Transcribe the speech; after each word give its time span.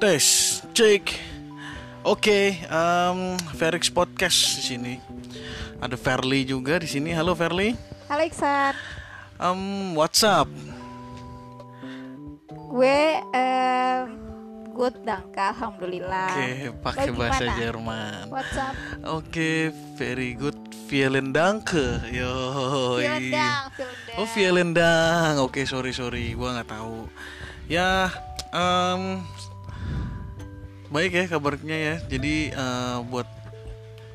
Tes, 0.00 0.64
cek. 0.72 1.12
Oke, 2.00 2.56
um, 2.72 3.36
Ferix 3.52 3.92
Podcast 3.92 4.56
di 4.56 4.62
sini. 4.64 4.94
Ada 5.76 5.92
Verly 6.00 6.48
juga 6.48 6.80
di 6.80 6.88
sini. 6.88 7.12
Halo 7.12 7.36
Verly. 7.36 7.76
Halo 8.08 8.24
Iksan. 8.24 8.72
Um, 9.36 9.92
what's 9.92 10.24
up? 10.24 10.48
Gue 12.48 13.20
um, 13.36 14.04
good 14.72 14.96
dangka, 15.04 15.52
alhamdulillah. 15.52 16.32
Oke, 16.32 16.48
pakai 16.80 17.08
Lo 17.12 17.20
bahasa? 17.20 17.52
Jerman. 17.60 18.32
What's 18.32 18.56
up? 18.56 18.72
Oke, 19.04 19.68
very 20.00 20.32
good. 20.32 20.56
Vielen 20.88 21.36
Danke. 21.36 22.00
Yo. 22.08 22.96
Vielen 22.96 23.28
Dank. 23.28 23.72
Oh, 24.16 24.24
Vielen 24.32 24.72
Dank. 24.72 25.44
Oke, 25.44 25.68
sorry 25.68 25.92
sorry, 25.92 26.32
gua 26.32 26.56
nggak 26.56 26.72
tahu. 26.72 27.04
Ya, 27.68 28.08
em, 28.50 29.20
baik 30.90 31.10
ya 31.14 31.24
kabarnya 31.26 31.76
ya. 31.76 31.94
Jadi 32.04 32.50
eh, 32.50 32.98
buat 33.06 33.26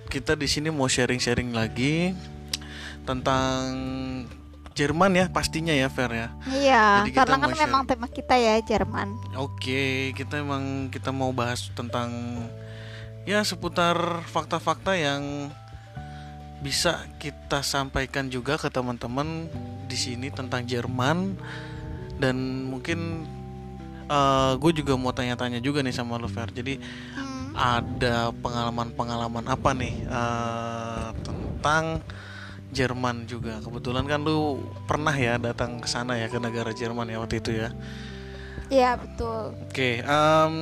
kita 0.07 0.35
di 0.35 0.47
sini 0.47 0.69
mau 0.69 0.87
sharing-sharing 0.87 1.51
lagi 1.51 2.13
tentang 3.03 3.63
Jerman 4.75 5.15
ya 5.15 5.25
pastinya 5.31 5.71
ya 5.71 5.87
Fer 5.87 6.11
ya. 6.11 6.27
Iya, 6.51 6.83
Jadi 7.07 7.15
karena 7.15 7.39
kan 7.39 7.51
share- 7.55 7.63
memang 7.63 7.81
tema 7.87 8.07
kita 8.11 8.35
ya 8.35 8.59
Jerman. 8.59 9.15
Oke, 9.39 10.11
kita 10.11 10.43
emang 10.43 10.91
kita 10.91 11.15
mau 11.15 11.31
bahas 11.31 11.71
tentang 11.71 12.11
ya 13.23 13.39
seputar 13.41 13.95
fakta-fakta 14.27 14.99
yang 14.99 15.47
bisa 16.59 17.07
kita 17.23 17.63
sampaikan 17.63 18.27
juga 18.27 18.59
ke 18.59 18.67
teman-teman 18.67 19.47
di 19.87 19.95
sini 19.95 20.27
tentang 20.27 20.67
Jerman 20.67 21.39
dan 22.19 22.35
mungkin 22.67 23.23
gue 24.61 24.71
juga 24.81 24.93
mau 24.95 25.11
tanya-tanya 25.11 25.57
juga 25.59 25.81
nih 25.81 25.95
sama 25.95 26.17
lu 26.21 26.29
Fer. 26.29 26.49
Jadi 26.53 26.77
Hmm. 27.15 27.55
ada 27.55 28.35
pengalaman-pengalaman 28.35 29.47
apa 29.47 29.71
nih 29.71 29.95
eh, 30.03 31.07
tentang 31.23 32.03
Jerman 32.75 33.23
juga. 33.23 33.63
Kebetulan 33.63 34.03
kan 34.03 34.19
lu 34.19 34.59
pernah 34.83 35.15
ya 35.15 35.39
datang 35.39 35.79
ke 35.79 35.87
sana 35.87 36.19
ya 36.19 36.27
ke 36.27 36.35
negara 36.37 36.75
Jerman 36.75 37.07
ya 37.07 37.17
waktu 37.23 37.39
itu 37.39 37.51
ya. 37.55 37.71
Iya 38.67 38.97
betul. 38.99 39.55
Oke, 39.69 40.03
em, 40.03 40.53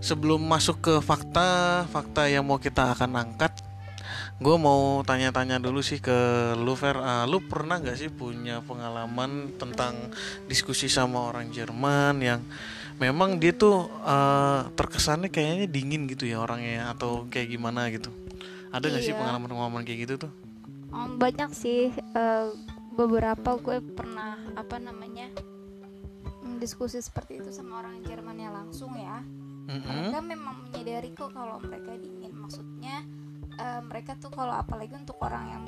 sebelum 0.00 0.40
masuk 0.40 0.80
ke 0.80 0.94
fakta, 1.04 1.82
fakta 1.90 2.30
yang 2.30 2.46
mau 2.46 2.56
kita 2.56 2.94
akan 2.96 3.20
angkat, 3.20 3.52
gue 4.42 4.56
mau 4.58 5.00
tanya-tanya 5.06 5.62
dulu 5.62 5.80
sih 5.80 6.02
ke 6.02 6.12
lu 6.58 6.74
Fer, 6.74 6.98
Eh, 6.98 7.24
lu 7.30 7.38
pernah 7.46 7.78
nggak 7.78 7.96
sih 7.96 8.10
punya 8.10 8.60
pengalaman 8.66 9.54
tentang 9.56 9.94
diskusi 10.50 10.90
sama 10.90 11.30
orang 11.30 11.48
Jerman 11.54 12.18
yang 12.18 12.40
memang 12.98 13.38
dia 13.38 13.54
tuh 13.54 13.86
eh, 14.02 14.60
terkesannya 14.74 15.30
kayaknya 15.30 15.66
dingin 15.70 16.10
gitu 16.10 16.26
ya 16.26 16.42
orangnya 16.42 16.90
atau 16.92 17.24
kayak 17.30 17.48
gimana 17.54 17.88
gitu? 17.88 18.10
Ada 18.74 18.90
nggak 18.90 19.02
sih 19.04 19.14
Iya. 19.14 19.20
pengalaman-pengalaman 19.22 19.82
kayak 19.86 20.00
gitu 20.10 20.14
tuh? 20.28 20.32
Om, 20.92 21.16
banyak 21.16 21.50
sih 21.56 21.88
eh, 21.94 22.46
beberapa 22.92 23.56
gue 23.56 23.80
pernah 23.80 24.36
apa 24.52 24.76
namanya 24.76 25.32
mm, 26.44 26.60
diskusi 26.60 27.00
seperti 27.00 27.40
itu 27.40 27.48
sama 27.48 27.80
orang 27.80 28.04
Jermannya 28.04 28.50
langsung 28.52 28.92
ya. 28.98 29.24
Mm-mm. 29.62 30.10
Mereka 30.10 30.18
memang 30.20 30.56
menyadari 30.68 31.14
kok 31.14 31.30
kalau 31.32 31.62
mereka 31.62 31.94
dingin. 31.96 32.34
Maksudnya 32.34 33.06
eh, 33.58 33.80
mereka 33.82 34.16
tuh 34.16 34.30
kalau 34.30 34.54
apalagi 34.54 34.94
untuk 34.94 35.18
orang 35.20 35.44
yang 35.48 35.64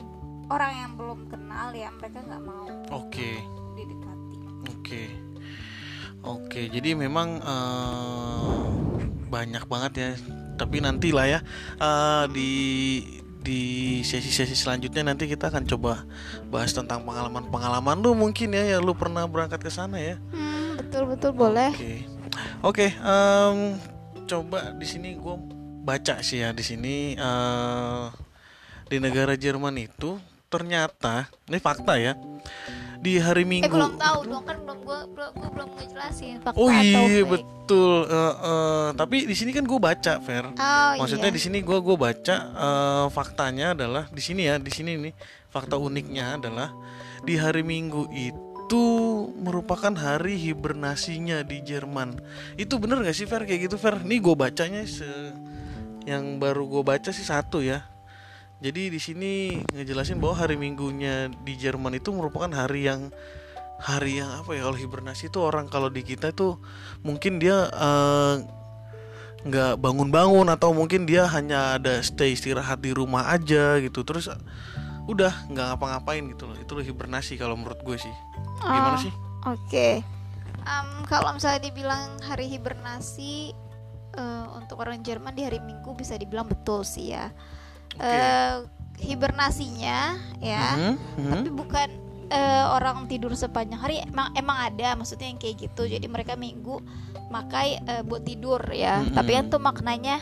orang 0.53 0.73
yang 0.77 0.93
belum 0.97 1.21
kenal 1.29 1.73
ya 1.73 1.89
mereka 1.97 2.21
nggak 2.21 2.43
mau 2.45 2.69
Oke. 2.93 3.41
didekati. 3.75 4.37
Oke, 4.71 5.03
oke. 6.23 6.61
Jadi 6.69 6.95
memang 6.95 7.41
eh, 7.41 8.65
banyak 9.29 9.65
banget 9.67 9.93
ya. 9.97 10.11
Tapi 10.55 10.79
nantilah 10.79 11.27
ya 11.27 11.41
eh, 11.81 12.25
di 12.31 12.51
di 13.45 13.61
sesi-sesi 14.01 14.57
selanjutnya 14.57 15.13
nanti 15.13 15.29
kita 15.29 15.53
akan 15.53 15.69
coba 15.69 16.09
bahas 16.49 16.73
tentang 16.73 17.05
pengalaman-pengalaman 17.05 18.01
lu 18.01 18.17
mungkin 18.17 18.57
ya 18.57 18.77
yang 18.77 18.81
lu 18.81 18.97
pernah 18.97 19.29
berangkat 19.29 19.61
ke 19.61 19.69
sana 19.69 20.01
ya. 20.01 20.17
Hmm, 20.33 20.81
betul 20.81 21.13
betul 21.13 21.37
boleh. 21.37 21.69
Oke, 21.77 22.09
oke. 22.65 22.87
em, 22.89 23.77
coba 24.25 24.73
di 24.73 24.87
sini 24.89 25.13
gue 25.21 25.37
baca 25.85 26.25
sih 26.25 26.41
ya 26.41 26.57
di 26.57 26.65
sini 26.65 27.13
eh, 27.15 28.05
di 28.89 28.97
negara 28.97 29.37
Jerman 29.37 29.77
itu 29.77 30.17
ternyata 30.49 31.29
ini 31.51 31.61
fakta 31.61 32.01
ya 32.01 32.17
di 33.05 33.21
hari 33.21 33.45
Minggu. 33.45 33.69
Eh 33.69 33.73
belum 33.77 34.01
tahu 34.01 34.19
dong 34.33 34.45
kan 34.49 34.57
belum 34.65 34.79
gue 34.81 35.01
belum 35.13 35.31
gue 35.37 35.49
belum 35.53 35.69
ngejelasin 35.77 36.41
fakta 36.41 36.57
Oh 36.57 36.73
iya 36.73 37.21
betul. 37.21 38.09
Eh, 38.09 38.35
eh, 38.41 38.89
tapi 38.97 39.29
di 39.29 39.37
sini 39.37 39.53
kan 39.53 39.69
gue 39.69 39.77
baca, 39.77 40.13
Fer. 40.25 40.49
Oh 40.49 40.91
Maksudnya 40.97 41.29
iya. 41.29 41.37
di 41.37 41.41
sini 41.45 41.61
gue 41.61 41.79
gue 41.85 41.97
baca 42.01 42.37
eh, 42.49 43.07
faktanya 43.13 43.77
adalah 43.77 44.09
di 44.09 44.25
sini 44.25 44.49
ya, 44.49 44.57
di 44.57 44.73
sini 44.73 44.97
nih 44.97 45.13
fakta 45.53 45.77
uniknya 45.77 46.41
adalah 46.41 46.73
di 47.29 47.37
hari 47.37 47.61
Minggu 47.61 48.09
itu 48.17 48.85
merupakan 49.37 49.93
hari 49.93 50.41
hibernasinya 50.41 51.45
di 51.45 51.61
Jerman. 51.61 52.17
Itu 52.57 52.81
bener 52.81 53.05
gak 53.05 53.13
sih 53.13 53.29
Fer 53.29 53.45
kayak 53.45 53.69
gitu 53.69 53.77
Fer? 53.77 54.01
Nih 54.01 54.25
gue 54.25 54.33
bacanya 54.33 54.81
se 54.89 55.05
yang 56.05 56.41
baru 56.41 56.69
gue 56.69 56.83
baca 56.85 57.11
sih 57.11 57.25
satu 57.25 57.61
ya. 57.65 57.85
Jadi 58.63 58.89
di 58.89 59.01
sini 59.03 59.61
ngejelasin 59.75 60.23
bahwa 60.23 60.41
hari 60.47 60.57
Minggunya 60.57 61.29
di 61.45 61.59
Jerman 61.59 62.01
itu 62.01 62.15
merupakan 62.15 62.49
hari 62.49 62.89
yang 62.89 63.13
hari 63.83 64.23
yang 64.23 64.31
apa 64.41 64.55
ya 64.57 64.65
kalau 64.65 64.79
hibernasi 64.79 65.29
itu 65.29 65.39
orang 65.43 65.69
kalau 65.69 65.91
di 65.91 66.01
kita 66.07 66.33
itu 66.33 66.57
mungkin 67.05 67.43
dia 67.43 67.69
eh, 67.69 68.35
nggak 69.45 69.77
bangun-bangun 69.77 70.49
atau 70.49 70.73
mungkin 70.73 71.05
dia 71.05 71.29
hanya 71.29 71.77
ada 71.77 72.01
stay 72.01 72.33
istirahat 72.33 72.81
di 72.81 72.97
rumah 72.97 73.29
aja 73.29 73.77
gitu 73.85 74.01
terus 74.01 74.33
udah 75.05 75.53
nggak 75.53 75.77
ngapa-ngapain 75.77 76.25
gitu 76.33 76.49
loh 76.49 76.57
itu 76.57 76.73
loh 76.73 76.85
hibernasi 76.87 77.37
kalau 77.37 77.53
menurut 77.53 77.77
gue 77.85 77.99
sih 78.01 78.15
gimana 78.65 78.97
Oh, 78.97 79.03
sih 79.05 79.13
Oke. 79.45 80.01
Em, 80.65 80.89
kalau 81.05 81.37
misalnya 81.37 81.69
dibilang 81.69 82.17
hari 82.25 82.49
hibernasi 82.49 83.53
eh, 84.15 84.47
untuk 84.55 84.81
orang 84.81 85.03
Jerman 85.03 85.35
di 85.35 85.43
hari 85.45 85.59
Minggu 85.61 85.93
bisa 85.95 86.15
dibilang 86.15 86.47
betul 86.47 86.83
sih 86.83 87.13
ya. 87.13 87.31
Oke. 87.95 88.03
Eh, 88.03 88.57
hibernasinya 88.95 90.17
ya, 90.39 90.67
Mhm, 90.79 90.95
mhm. 91.19 91.31
tapi 91.35 91.51
bukan 91.51 91.89
eh, 92.31 92.65
orang 92.73 93.05
tidur 93.05 93.35
sepanjang 93.35 93.79
hari. 93.79 93.97
Emang 94.01 94.33
emang 94.33 94.73
ada 94.73 94.97
maksudnya 94.97 95.29
yang 95.29 95.39
kayak 95.39 95.69
gitu. 95.69 95.85
Jadi 95.85 96.07
mereka 96.09 96.35
Minggu 96.35 96.81
makai 97.29 97.79
eh, 97.79 98.03
buat 98.03 98.23
tidur 98.23 98.63
ya. 98.71 99.03
Mhm. 99.03 99.13
Tapi 99.13 99.31
kan 99.35 99.45
tuh 99.51 99.61
maknanya 99.61 100.17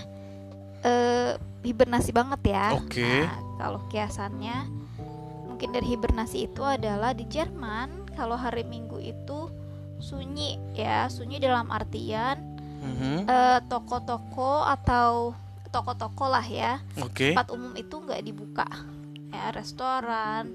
eh, 0.82 1.38
hibernasi 1.62 2.10
banget 2.10 2.40
ya. 2.48 2.66
Oke. 2.74 3.28
Nah, 3.28 3.38
kalau 3.60 3.80
kiasannya 3.88 4.66
mungkin 5.46 5.68
dari 5.70 5.94
hibernasi 5.94 6.50
itu 6.50 6.62
adalah 6.66 7.14
di 7.14 7.22
Jerman 7.30 8.10
kalau 8.18 8.34
hari 8.34 8.66
Minggu 8.66 8.98
itu 8.98 9.46
sunyi 10.02 10.58
ya 10.74 11.06
sunyi 11.06 11.38
dalam 11.38 11.70
artian 11.70 12.51
Mhm. 12.82 13.30
eh, 13.30 13.60
toko-toko 13.70 14.66
atau 14.66 15.32
toko-toko 15.72 16.28
lah 16.28 16.44
ya. 16.44 16.82
Oke. 17.00 17.32
Tempat 17.32 17.48
umum 17.54 17.72
itu 17.78 17.96
nggak 17.96 18.22
dibuka. 18.22 18.68
Ya 19.32 19.48
restoran 19.54 20.52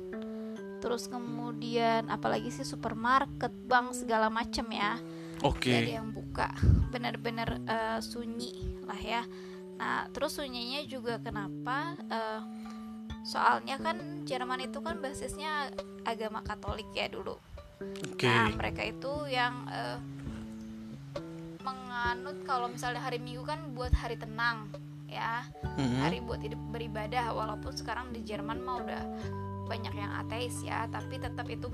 terus 0.77 1.09
kemudian 1.09 2.05
apalagi 2.13 2.53
sih 2.53 2.61
supermarket 2.61 3.49
bank 3.65 3.97
segala 3.97 4.29
macem 4.29 4.69
ya. 4.69 5.01
Oke. 5.41 5.73
Nggak 5.73 5.81
ada 5.81 5.93
yang 5.97 6.09
buka. 6.13 6.47
Benar-benar 6.93 7.49
eh, 7.65 7.99
sunyi 8.05 8.77
lah 8.85 9.01
ya. 9.01 9.21
Nah 9.81 10.05
terus 10.13 10.37
sunyinya 10.37 10.85
juga 10.85 11.17
kenapa? 11.17 11.97
Eh, 11.97 12.41
soalnya 13.25 13.81
kan 13.81 14.23
Jerman 14.29 14.69
itu 14.69 14.79
kan 14.85 15.01
basisnya 15.01 15.73
agama 16.05 16.45
Katolik 16.45 16.87
ya 16.93 17.09
dulu. 17.09 17.35
Oke. 18.13 18.29
Nah 18.29 18.53
mereka 18.53 18.85
itu 18.85 19.25
yang 19.25 19.65
eh, 19.73 19.97
menganut 21.67 22.37
kalau 22.47 22.71
misalnya 22.71 23.03
hari 23.03 23.19
Minggu 23.19 23.43
kan 23.43 23.75
buat 23.75 23.91
hari 23.91 24.15
tenang 24.15 24.71
ya. 25.07 25.47
Mhm. 25.79 26.03
hari 26.03 26.19
buat 26.19 26.41
hidup 26.43 26.59
beribadah 26.71 27.31
walaupun 27.31 27.71
sekarang 27.71 28.11
di 28.11 28.23
Jerman 28.27 28.59
mah 28.63 28.75
udah 28.83 29.03
banyak 29.67 29.93
yang 29.95 30.11
ateis 30.23 30.63
ya. 30.63 30.87
Tapi 30.87 31.19
tetap 31.19 31.47
itu 31.51 31.67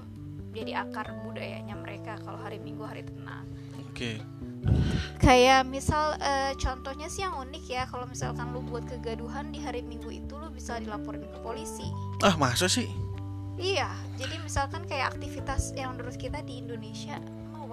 jadi 0.54 0.86
akar 0.86 1.10
budayanya 1.26 1.74
mereka 1.78 2.18
kalau 2.22 2.38
hari 2.38 2.62
Minggu 2.62 2.86
hari 2.86 3.06
tenang. 3.06 3.46
Oke. 3.90 4.22
Kayak 5.20 5.68
misal 5.68 6.16
eh, 6.20 6.56
contohnya 6.56 7.08
sih 7.12 7.24
yang 7.24 7.36
unik 7.36 7.66
ya 7.68 7.84
kalau 7.88 8.08
misalkan 8.08 8.52
lu 8.56 8.64
buat 8.64 8.88
kegaduhan 8.88 9.52
di 9.52 9.60
hari 9.60 9.84
minggu 9.84 10.08
itu 10.08 10.34
lu 10.36 10.50
bisa 10.52 10.80
dilaporin 10.80 11.24
ke 11.24 11.40
polisi. 11.44 11.86
Ah 12.24 12.36
masa 12.40 12.68
sih? 12.68 12.88
Iya 13.60 13.92
jadi 14.18 14.40
misalkan 14.42 14.86
kayak 14.86 15.18
aktivitas 15.18 15.74
yang 15.76 15.98
menurut 15.98 16.18
kita 16.18 16.42
di 16.46 16.62
Indonesia 16.62 17.18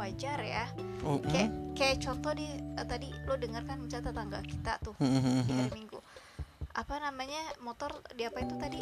wajar 0.00 0.38
ya. 0.40 0.64
Oh, 1.04 1.20
kayak 1.20 1.52
kayak 1.76 1.96
contoh 2.00 2.32
di 2.32 2.48
eh, 2.56 2.86
tadi 2.88 3.08
lu 3.28 3.36
dengar 3.36 3.62
kan 3.68 3.76
misalnya 3.76 4.12
tetangga 4.12 4.40
kita 4.40 4.72
tuh 4.80 4.94
mhm, 4.96 5.20
mhm, 5.20 5.20
di 5.44 5.52
mhm. 5.52 5.60
hari 5.60 5.72
minggu. 5.76 5.98
Apa 6.70 7.02
namanya 7.02 7.42
motor 7.60 7.90
di 8.14 8.22
apa 8.24 8.38
itu 8.46 8.54
tadi? 8.56 8.80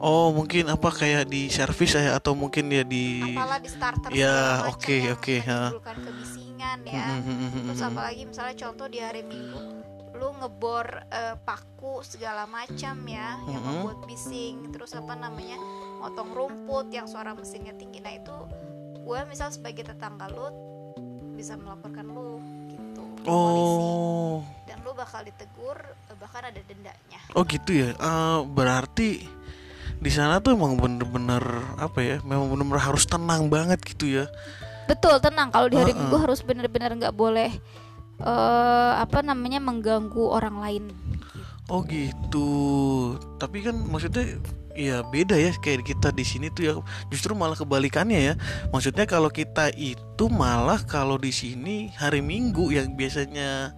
Oh 0.00 0.32
mungkin 0.32 0.70
apa 0.72 0.88
kayak 0.88 1.28
di 1.28 1.50
servis 1.52 1.92
ya 1.92 2.16
atau 2.16 2.32
mungkin 2.32 2.70
dia 2.70 2.86
di 2.86 3.34
apalah 3.34 3.58
di 3.60 3.68
starter 3.68 4.08
Ya, 4.14 4.64
oke, 4.70 5.18
oke, 5.18 5.42
menimbulkan 5.44 5.96
kebisingan 6.00 6.78
ya. 6.86 7.18
Terus 7.68 7.82
apalagi 7.82 8.22
misalnya 8.24 8.56
contoh 8.56 8.86
di 8.88 8.98
hari 9.02 9.26
minggu 9.26 9.80
lu 10.20 10.36
ngebor 10.36 11.08
eh, 11.08 11.34
paku 11.40 12.04
segala 12.04 12.44
macam 12.44 12.94
ya 13.08 13.40
yang 13.48 13.62
membuat 13.64 14.04
bising. 14.04 14.68
Terus 14.70 14.92
apa 14.92 15.16
namanya 15.16 15.56
motong 15.98 16.30
rumput 16.36 16.92
yang 16.92 17.08
suara 17.08 17.32
mesinnya 17.32 17.72
tinggi. 17.72 18.04
Nah 18.04 18.12
itu 18.14 18.36
gue 19.10 19.20
misal 19.26 19.50
sebagai 19.50 19.82
tetangga 19.82 20.30
lu 20.30 20.46
bisa 21.34 21.58
melaporkan 21.58 22.06
lu 22.06 22.38
gitu 22.70 23.02
ke 23.18 23.26
polisi 23.26 23.78
Oh, 23.82 24.38
dan 24.64 24.78
lu 24.80 24.94
bakal 24.94 25.26
ditegur 25.26 25.74
eh, 25.82 26.14
bahkan 26.14 26.46
ada 26.46 26.60
dendanya 26.62 27.18
oh 27.34 27.42
gitu 27.42 27.74
ya. 27.74 27.90
Eh, 27.90 28.38
berarti 28.46 29.26
di 29.98 30.08
sana 30.08 30.38
tuh 30.38 30.54
emang 30.54 30.78
bener-bener 30.78 31.42
apa 31.76 31.98
ya? 32.00 32.16
Memang 32.22 32.54
bener-bener 32.54 32.80
harus 32.80 33.02
tenang 33.04 33.50
banget 33.50 33.82
gitu 33.82 34.06
ya. 34.06 34.30
betul 34.86 35.18
tenang 35.18 35.50
kalau 35.50 35.66
di 35.66 35.74
hari 35.74 35.90
Heeh. 35.90 36.02
minggu 36.02 36.16
harus 36.18 36.42
bener-bener 36.42 36.90
nggak 36.94 37.14
boleh 37.14 37.50
eh 38.20 38.92
apa 38.98 39.22
namanya 39.22 39.58
mengganggu 39.58 40.18
orang 40.22 40.58
lain 40.58 40.84
Oh 41.70 41.86
gitu. 41.86 42.50
Tapi 43.38 43.62
kan 43.62 43.78
maksudnya 43.86 44.42
ya 44.74 45.06
beda 45.06 45.38
ya 45.38 45.54
kayak 45.62 45.86
kita 45.86 46.10
di 46.10 46.26
sini 46.26 46.50
tuh 46.50 46.62
ya 46.66 46.74
justru 47.14 47.32
malah 47.38 47.54
kebalikannya 47.54 48.20
ya. 48.20 48.34
Maksudnya 48.74 49.06
kalau 49.06 49.30
kita 49.30 49.70
itu 49.78 50.26
malah 50.26 50.82
kalau 50.82 51.14
di 51.14 51.30
sini 51.30 51.94
hari 51.94 52.20
Minggu 52.20 52.74
yang 52.74 52.98
biasanya 52.98 53.70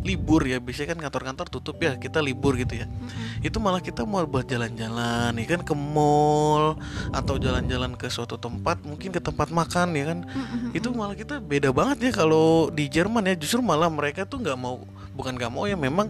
libur 0.00 0.46
ya 0.48 0.62
biasanya 0.62 0.96
kan 0.96 1.00
kantor-kantor 1.08 1.46
tutup 1.52 1.76
ya 1.82 1.98
kita 1.98 2.24
libur 2.24 2.56
gitu 2.56 2.78
ya 2.78 2.86
Mm-mm. 2.88 3.44
itu 3.44 3.58
malah 3.60 3.82
kita 3.84 4.06
mau 4.08 4.22
buat 4.24 4.48
jalan-jalan 4.48 5.34
ya 5.36 5.46
kan 5.50 5.60
ke 5.60 5.74
mall 5.76 6.80
atau 7.12 7.36
jalan-jalan 7.36 7.98
ke 7.98 8.08
suatu 8.08 8.40
tempat 8.40 8.80
mungkin 8.80 9.12
ke 9.12 9.20
tempat 9.20 9.52
makan 9.52 9.92
ya 9.92 10.14
kan 10.14 10.18
Mm-mm. 10.24 10.72
itu 10.72 10.88
malah 10.94 11.12
kita 11.18 11.42
beda 11.42 11.74
banget 11.74 12.08
ya 12.08 12.10
kalau 12.16 12.72
di 12.72 12.88
Jerman 12.88 13.28
ya 13.28 13.34
justru 13.36 13.60
malah 13.60 13.92
mereka 13.92 14.24
tuh 14.24 14.40
nggak 14.40 14.56
mau 14.56 14.80
bukan 15.12 15.36
nggak 15.36 15.52
mau 15.52 15.68
ya 15.68 15.76
memang 15.76 16.08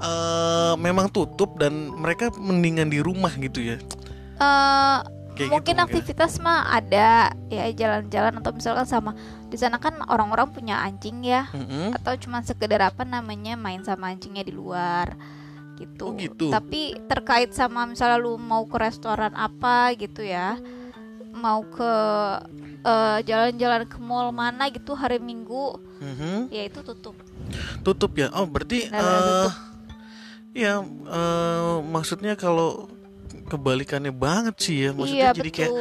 eh, 0.00 0.74
memang 0.76 1.06
tutup 1.08 1.56
dan 1.56 1.92
mereka 1.92 2.32
mendingan 2.34 2.88
di 2.88 2.98
rumah 2.98 3.30
gitu 3.32 3.60
ya 3.60 3.78
Eh, 4.40 4.98
kayak 5.36 5.50
mungkin 5.52 5.76
gitu 5.76 5.84
aktivitas 5.84 6.40
mah 6.40 6.72
ada 6.72 7.28
ya 7.48 7.68
jalan-jalan 7.70 8.40
atau 8.40 8.52
misalkan 8.52 8.84
sama 8.84 9.12
di 9.46 9.56
sana 9.56 9.76
kan 9.76 10.00
orang-orang 10.08 10.48
punya 10.48 10.80
anjing 10.80 11.20
ya 11.20 11.44
Mm-mm. 11.52 11.92
atau 11.92 12.16
cuma 12.16 12.40
sekedar 12.40 12.80
apa 12.80 13.04
namanya 13.04 13.52
main 13.54 13.84
sama 13.84 14.08
anjingnya 14.08 14.40
di 14.40 14.52
luar 14.52 15.12
gitu. 15.76 16.08
Oh, 16.08 16.16
gitu. 16.16 16.48
Tapi 16.48 16.92
terkait 17.08 17.52
sama 17.52 17.84
misalnya 17.84 18.16
lu 18.16 18.36
mau 18.36 18.64
ke 18.64 18.76
restoran 18.76 19.32
apa 19.32 19.96
gitu 19.96 20.20
ya, 20.20 20.60
mau 21.32 21.64
ke 21.64 21.92
eh, 22.80 23.18
jalan-jalan 23.24 23.84
ke 23.84 23.96
mall 23.96 24.28
mana 24.28 24.68
gitu 24.68 24.92
hari 24.92 25.20
Minggu, 25.20 25.76
Mhm. 26.00 26.48
ya 26.48 26.64
itu 26.64 26.80
tutup. 26.80 27.16
tutup 27.80 28.12
ya 28.14 28.28
oh 28.32 28.44
berarti 28.44 28.88
tutup. 28.88 29.52
Ya 30.50 30.82
eh, 30.84 31.76
maksudnya 31.86 32.34
kalau 32.34 32.90
kebalikannya 33.46 34.10
banget 34.14 34.56
sih 34.58 34.76
ya 34.86 34.90
maksudnya 34.94 35.30
iya 35.30 35.36
jadi 35.36 35.50
betul. 35.50 35.58
kayak 35.58 35.72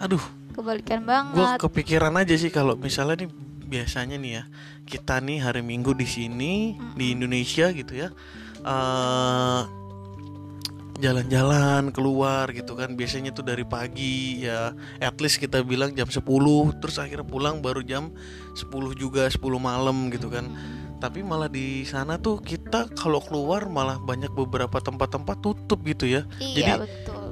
aduh 0.00 0.24
Kebalikan 0.54 1.02
gue 1.02 1.10
banget. 1.34 1.58
kepikiran 1.66 2.14
aja 2.14 2.34
sih 2.38 2.50
kalau 2.54 2.78
misalnya 2.78 3.26
nih 3.26 3.30
biasanya 3.66 4.14
nih 4.14 4.32
ya 4.38 4.42
kita 4.86 5.18
nih 5.18 5.42
hari 5.42 5.62
Minggu 5.66 5.90
di 5.98 6.06
sini 6.06 6.78
di 6.94 7.10
Indonesia 7.10 7.74
gitu 7.74 7.90
ya 7.90 8.08
eh 8.62 9.62
jalan-jalan 10.94 11.90
keluar 11.90 12.54
gitu 12.54 12.78
kan 12.78 12.94
biasanya 12.94 13.34
tuh 13.34 13.42
dari 13.42 13.66
pagi 13.66 14.46
ya 14.46 14.70
at 15.02 15.18
least 15.18 15.42
kita 15.42 15.58
bilang 15.66 15.90
jam 15.90 16.06
10 16.06 16.22
terus 16.78 17.02
akhirnya 17.02 17.26
pulang 17.26 17.58
baru 17.58 17.82
jam 17.82 18.14
10 18.54 18.70
juga 18.94 19.26
10 19.26 19.42
malam 19.58 20.06
gitu 20.14 20.30
kan 20.30 20.46
tapi 20.96 21.20
malah 21.20 21.46
di 21.46 21.82
sana 21.82 22.16
tuh 22.16 22.38
kita 22.38 22.88
kalau 22.94 23.20
keluar 23.20 23.66
malah 23.66 23.98
banyak 23.98 24.30
beberapa 24.30 24.78
tempat-tempat 24.78 25.36
tutup 25.38 25.82
gitu 25.84 26.06
ya 26.06 26.22
Iya 26.38 26.54
jadi- 26.56 26.82
betul. 26.84 27.24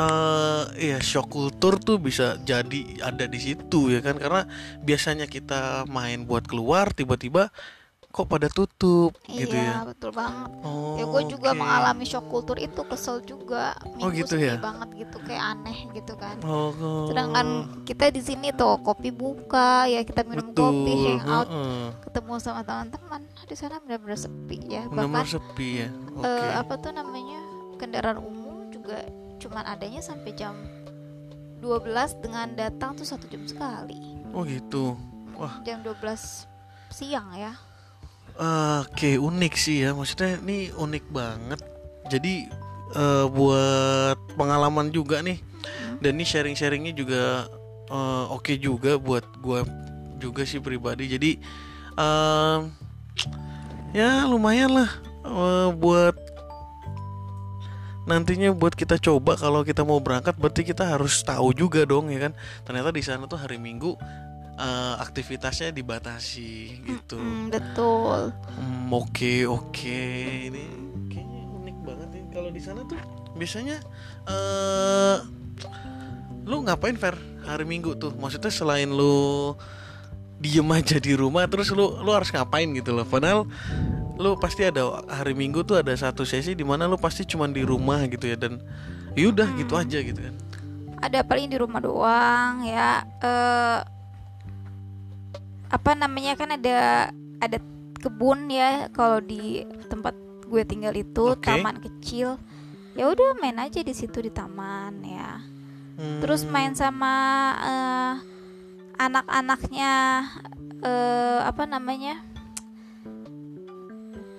eh 0.00 0.64
ya 0.80 0.98
shock 0.98 1.28
kultur 1.28 1.76
tuh 1.76 2.00
bisa 2.00 2.40
jadi 2.40 3.04
ada 3.04 3.28
di 3.28 3.36
situ 3.36 3.92
ya 3.92 4.00
kan 4.00 4.16
karena 4.16 4.48
biasanya 4.80 5.26
kita 5.26 5.84
main 5.86 6.24
buat 6.24 6.48
keluar 6.48 6.88
tiba-tiba 6.90 7.52
kok 8.10 8.26
pada 8.26 8.46
tutup 8.46 9.14
gitu 9.24 9.54
iya 9.54 9.78
ya. 9.78 9.86
betul 9.86 10.10
banget. 10.10 10.50
Oh, 10.60 10.98
ya 10.98 11.04
gue 11.04 11.22
juga 11.30 11.50
mengalami 11.52 12.02
shock 12.02 12.26
kultur 12.26 12.58
itu 12.58 12.82
kesel 12.82 13.22
juga 13.22 13.78
Oh, 13.80 14.10
minggu 14.10 14.18
gitu 14.18 14.34
sepi 14.34 14.50
ya? 14.50 14.58
banget 14.58 14.88
gitu 14.98 15.16
kayak 15.22 15.44
aneh 15.48 15.78
gitu 15.92 16.14
kan 16.14 16.34
Oh, 16.42 16.74
oh. 16.74 17.06
sedangkan 17.06 17.46
kita 17.84 18.10
di 18.10 18.18
sini 18.18 18.50
tuh 18.50 18.76
kopi 18.80 19.08
buka 19.08 19.86
ya 19.86 20.02
kita 20.02 20.22
minum 20.22 20.42
betul. 20.44 20.74
kopi 20.74 20.92
hangout 21.06 21.48
heeh. 21.48 21.86
ketemu 22.02 22.32
sama 22.36 22.60
teman-teman 22.60 23.20
di 23.40 23.54
sana 23.54 23.78
benar-benar 23.78 24.18
sepi 24.18 24.58
ya 24.64 24.82
Benar-benar 24.84 25.06
bahkan 25.16 25.26
sepi 25.30 25.68
ya. 25.76 25.88
Oke. 26.12 26.26
eh, 26.26 26.50
apa 26.52 26.74
tuh 26.76 26.90
namanya 26.90 27.40
kendaraan 27.76 28.18
umum 28.18 28.40
juga 28.68 29.06
cuman 29.38 29.64
adanya 29.64 30.00
sampai 30.00 30.34
jam 30.34 30.58
12 31.58 31.86
dengan 32.18 32.46
datang 32.54 32.90
tuh 32.92 33.04
satu 33.04 33.24
jam 33.26 33.44
sekali 33.44 34.18
Oh 34.30 34.42
gitu. 34.42 34.94
Wah, 35.34 35.62
jam 35.62 35.78
12 35.80 35.94
siang 36.88 37.30
ya 37.32 37.54
oke 38.40 39.10
unik 39.20 39.54
sih 39.54 39.84
ya. 39.84 39.92
Maksudnya 39.92 40.40
ini 40.40 40.72
unik 40.72 41.04
banget. 41.12 41.60
Jadi 42.08 42.48
eh, 42.96 43.26
buat 43.28 44.18
pengalaman 44.34 44.88
juga 44.90 45.20
nih. 45.20 45.38
Dan 46.00 46.16
ini 46.16 46.24
sharing-sharingnya 46.24 46.96
juga 46.96 47.46
eh, 47.92 48.24
oke 48.32 48.56
juga 48.56 48.96
buat 48.96 49.24
gua 49.44 49.62
juga 50.16 50.48
sih 50.48 50.58
pribadi. 50.58 51.06
Jadi 51.12 51.36
em, 51.94 52.72
ya 53.92 54.24
lumayan 54.24 54.72
lah 54.72 54.90
eh, 55.24 55.68
buat 55.76 56.16
nantinya 58.08 58.50
buat 58.50 58.74
kita 58.74 58.98
coba 58.98 59.38
kalau 59.38 59.62
kita 59.62 59.86
mau 59.86 60.02
berangkat 60.02 60.34
berarti 60.34 60.66
kita 60.66 60.82
harus 60.82 61.22
tahu 61.22 61.54
juga 61.54 61.86
dong 61.86 62.10
ya 62.10 62.26
kan 62.26 62.32
ternyata 62.66 62.90
di 62.90 63.06
sana 63.06 63.30
tuh 63.30 63.38
hari 63.38 63.60
Minggu 63.60 63.94
eh, 64.60 64.94
aktivitasnya 65.00 65.72
dibatasi 65.72 66.84
gitu. 66.84 67.16
Mm, 67.16 67.48
betul. 67.48 68.30
Hmm, 68.60 68.92
oke 68.92 69.48
oke. 69.48 70.02
Ini 70.52 70.64
kayaknya 71.08 71.42
unik 71.48 71.76
banget 71.80 72.08
nih. 72.12 72.24
Kalau 72.28 72.50
di 72.52 72.60
sana 72.60 72.80
tuh 72.84 73.00
biasanya 73.34 73.80
eh 74.28 75.16
lu 76.44 76.66
ngapain 76.66 76.96
Fer? 77.00 77.16
Hari 77.48 77.64
Minggu 77.64 77.96
tuh. 77.96 78.12
Maksudnya 78.20 78.52
selain 78.52 78.92
lu 78.92 79.56
diem 80.40 80.68
aja 80.76 80.96
di 81.00 81.12
rumah 81.16 81.48
terus 81.48 81.72
lu 81.72 81.96
lu 82.04 82.10
harus 82.12 82.28
ngapain 82.28 82.68
gitu 82.76 82.92
loh. 82.92 83.08
Padahal 83.08 83.48
lu 84.20 84.36
pasti 84.36 84.68
ada 84.68 85.00
hari 85.08 85.32
Minggu 85.32 85.64
tuh 85.64 85.80
ada 85.80 85.96
satu 85.96 86.28
sesi 86.28 86.52
di 86.52 86.66
mana 86.68 86.84
lu 86.84 87.00
pasti 87.00 87.24
cuman 87.24 87.56
di 87.56 87.64
rumah 87.64 88.04
gitu 88.12 88.28
ya. 88.28 88.36
Dan 88.36 88.60
yaudah 89.16 89.48
gitu 89.56 89.74
aja 89.74 89.98
gitu 90.04 90.20
kan. 90.20 90.36
Ada 91.00 91.24
paling 91.24 91.48
di 91.48 91.56
rumah 91.56 91.80
doang 91.80 92.60
ya. 92.68 93.00
Eh 93.24 93.99
apa 95.70 95.90
namanya 95.94 96.34
kan 96.34 96.50
ada 96.50 97.08
ada 97.38 97.58
kebun 98.02 98.50
ya 98.50 98.90
kalau 98.90 99.22
di 99.22 99.62
tempat 99.86 100.12
gue 100.50 100.62
tinggal 100.66 100.90
itu 100.92 101.38
Oke. 101.38 101.46
taman 101.46 101.78
kecil 101.78 102.34
ya 102.98 103.06
udah 103.06 103.38
main 103.38 103.54
aja 103.56 103.80
di 103.80 103.94
situ 103.94 104.18
di 104.20 104.30
taman 104.30 105.00
ya 105.06 105.30
Hmm, 106.00 106.16
terus 106.24 106.48
main 106.48 106.72
sama 106.72 107.12
eh, 107.60 108.14
anak-anaknya 108.96 109.92
eh 110.80 111.40
apa 111.44 111.68
namanya 111.68 112.24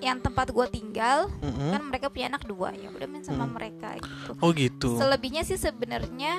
yang 0.02 0.18
tempat 0.18 0.50
gue 0.50 0.66
tinggal 0.74 1.30
mm-mm. 1.38 1.70
kan 1.70 1.82
mereka 1.86 2.10
punya 2.10 2.34
anak 2.34 2.50
dua 2.50 2.74
ya 2.74 2.90
udah 2.90 3.06
main 3.06 3.22
sama 3.22 3.46
Hmm. 3.46 3.54
mereka 3.54 3.94
gitu 4.02 4.32
oh 4.42 4.50
gitu 4.58 4.90
selebihnya 4.98 5.46
sih 5.46 5.62
sebenarnya 5.62 6.34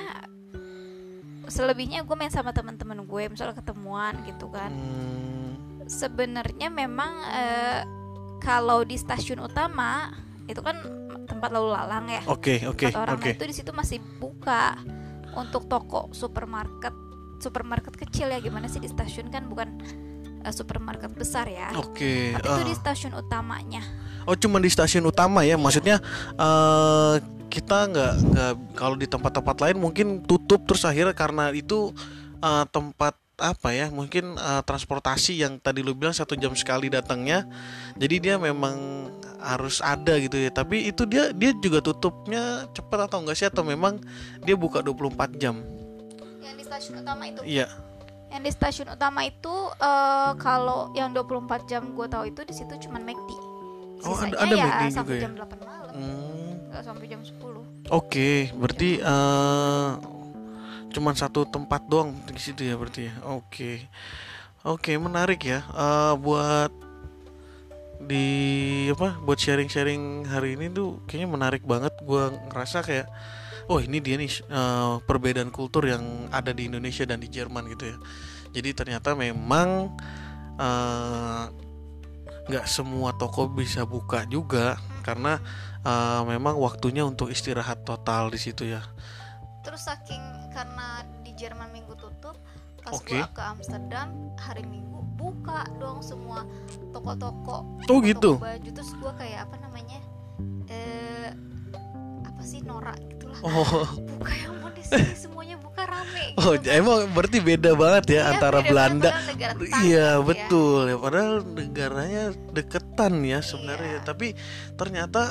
selebihnya 1.53 2.01
gue 2.01 2.15
main 2.17 2.33
sama 2.33 2.49
teman-teman 2.49 3.05
gue 3.05 3.23
misalnya 3.29 3.53
ketemuan 3.53 4.17
gitu 4.25 4.49
kan. 4.49 4.73
Hmm, 4.73 5.85
sebenarnya 5.85 6.73
memang 6.73 7.13
eh, 7.29 7.81
kalau 8.41 8.81
di 8.81 8.97
stasiun 8.97 9.45
utama 9.45 10.09
itu 10.49 10.59
kan 10.65 10.81
tempat 11.29 11.53
lalu 11.53 11.77
lalang 11.77 12.09
ya. 12.09 12.25
Oke 12.25 12.65
orang 12.65 13.21
oke. 13.21 13.29
Nah, 13.29 13.37
itu 13.37 13.45
di 13.45 13.55
situ 13.55 13.69
masih 13.69 14.01
buka. 14.17 14.81
Untuk 15.33 15.65
toko 15.65 16.13
supermarket 16.13 16.93
supermarket 17.41 17.97
kecil 17.97 18.29
ya 18.29 18.37
gimana 18.37 18.69
sih 18.69 18.77
di 18.77 18.85
stasiun 18.85 19.33
kan 19.33 19.49
bukan 19.49 19.81
eh, 20.45 20.53
supermarket 20.53 21.13
besar 21.13 21.49
ya. 21.49 21.73
Oke 21.73 22.37
tapi 22.37 22.49
itu 22.49 22.61
ah. 22.61 22.65
di 22.65 22.75
stasiun 22.77 23.13
utamanya. 23.17 23.81
Oh 24.23 24.37
cuma 24.39 24.61
di 24.61 24.71
stasiun 24.71 25.03
utama 25.03 25.43
ya, 25.43 25.59
maksudnya 25.59 25.99
eh 26.39 27.15
kita 27.53 27.85
nggak 27.85 28.13
nggak 28.25 28.51
kalau 28.73 28.95
di 28.95 29.05
tempat-tempat 29.05 29.57
lain 29.59 29.77
mungkin 29.77 30.07
tutup 30.21 30.65
terus 30.65 30.81
akhirnya 30.81 31.13
karena 31.13 31.53
itu 31.53 31.93
eh, 32.39 32.65
tempat 32.67 33.13
apa 33.35 33.69
ya 33.69 33.89
mungkin 33.89 34.33
eh, 34.33 34.61
transportasi 34.61 35.37
yang 35.37 35.57
tadi 35.57 35.79
lu 35.79 35.93
bilang 35.93 36.11
satu 36.11 36.33
jam 36.33 36.53
sekali 36.53 36.87
datangnya, 36.87 37.45
jadi 37.93 38.15
dia 38.19 38.35
memang 38.37 39.09
harus 39.37 39.81
ada 39.81 40.15
gitu 40.17 40.33
ya. 40.35 40.49
Tapi 40.49 40.87
itu 40.87 41.03
dia 41.03 41.29
dia 41.29 41.51
juga 41.55 41.77
tutupnya 41.79 42.41
cepat 42.69 43.05
atau 43.05 43.19
enggak 43.19 43.35
sih 43.35 43.45
atau 43.45 43.61
memang 43.61 43.99
dia 44.39 44.55
buka 44.55 44.79
24 44.79 45.13
jam? 45.35 45.61
yang 46.39 46.55
di 46.55 46.63
stasiun 46.63 46.99
utama 46.99 47.23
itu 47.23 47.41
Iya. 47.43 47.67
yang 48.29 48.41
di 48.41 48.51
stasiun 48.51 48.89
utama 48.89 49.23
itu 49.23 49.53
eh, 49.75 50.31
kalau 50.37 50.89
yang 50.91 51.09
24 51.09 51.37
jam 51.65 51.85
gue 51.89 52.05
tahu 52.05 52.23
itu 52.27 52.41
di 52.43 52.51
situ 52.51 52.73
cuma 52.81 52.97
McD 52.97 53.29
Oh, 54.01 54.13
ada- 54.13 54.25
Sisanya 54.25 54.35
ada 54.37 54.53
ya 54.53 54.65
McD 54.65 54.83
sampai 54.89 54.99
juga 54.99 55.13
ya? 55.13 55.21
jam 55.21 55.31
8 55.33 55.57
malam 55.61 55.93
Hmm, 55.93 56.52
nggak 56.73 56.83
sampai 56.89 57.05
jam 57.05 57.21
10 57.21 57.93
Oke, 57.93 58.49
berarti 58.57 58.97
eh 58.97 59.91
cuman 60.93 61.13
satu 61.17 61.45
tempat 61.45 61.85
doang 61.85 62.17
di 62.25 62.41
situ 62.41 62.65
ya 62.65 62.73
berarti 62.73 63.09
ya. 63.09 63.13
Oke. 63.29 63.85
Oke, 64.65 64.97
menarik 64.97 65.45
ya. 65.45 65.61
Eh 65.61 66.13
buat 66.17 66.71
di 68.01 68.27
apa? 68.89 69.19
Buat 69.21 69.39
sharing-sharing 69.41 70.25
hari 70.25 70.57
ini 70.57 70.73
tuh 70.73 71.03
kayaknya 71.05 71.29
menarik 71.29 71.61
banget. 71.67 71.93
Gua 72.01 72.33
ngerasa 72.49 72.81
kayak 72.81 73.07
oh 73.69 73.77
ini 73.77 73.99
dia 73.99 74.15
nih 74.17 74.31
eh, 74.31 74.95
perbedaan 75.05 75.53
kultur 75.53 75.85
yang 75.85 76.31
ada 76.33 76.55
di 76.55 76.71
Indonesia 76.71 77.03
dan 77.05 77.19
di 77.19 77.29
Jerman 77.29 77.67
gitu 77.69 77.93
ya. 77.93 77.97
Jadi 78.53 78.69
ternyata 78.73 79.13
memang 79.13 79.93
nggak 82.43 82.65
semua 82.69 83.17
toko 83.17 83.49
bisa 83.49 83.81
buka 83.81 84.29
juga 84.29 84.77
karena 85.01 85.41
eh, 85.83 86.21
memang 86.25 86.55
waktunya 86.55 87.03
untuk 87.03 87.27
istirahat 87.27 87.83
total 87.83 88.27
di 88.27 88.39
situ 88.39 88.65
ya. 88.65 88.81
terus 89.61 89.83
saking 89.83 90.19
karena 90.51 90.87
di 91.21 91.31
Jerman 91.33 91.71
minggu 91.71 91.95
tutup 91.95 92.35
pas 92.79 92.91
Oke. 92.91 93.15
gua 93.15 93.31
ke 93.31 93.41
Amsterdam 93.41 94.07
hari 94.35 94.63
minggu 94.63 94.99
buka 95.15 95.63
dong 95.77 96.03
semua 96.03 96.43
toko-toko 96.89 97.63
Oh 97.87 97.99
gitu. 97.99 98.35
toko 98.35 98.43
baju 98.43 98.69
terus 98.69 98.91
gua 98.97 99.15
kayak 99.15 99.47
apa 99.47 99.55
namanya 99.59 100.03
eh 100.67 101.31
apa 102.23 102.41
sih 102.41 102.59
norak 102.59 102.99
gitulah 103.07 103.39
Oh, 103.39 103.87
buka 104.11 104.35
yang 104.35 104.59
mau 104.59 104.67
di 104.67 104.83
sini 104.83 105.15
semuanya 105.15 105.55
buka 105.55 105.87
rame 105.87 106.35
oh 106.43 106.53
gitu. 106.53 106.67
emang 106.67 107.07
berarti 107.09 107.39
beda 107.39 107.71
banget 107.73 108.03
ya 108.09 108.13
Iya, 108.13 108.23
antara 108.29 108.59
beda 108.59 108.67
Belanda. 108.67 109.09
banget, 109.09 109.27
negara 109.31 109.51
tetangga 109.53 109.79
Iya 109.79 109.79
gitu 109.79 110.19
ya. 110.19 110.27
betul 110.27 110.81
ya. 110.85 110.95
Padahal 110.99 111.33
negaranya 111.47 112.23
deketan 112.51 113.13
ya 113.23 113.39
sebenarnya. 113.39 113.89
Iya. 113.89 113.99
ya. 113.99 114.05
Tapi 114.05 114.27
ternyata 114.75 115.21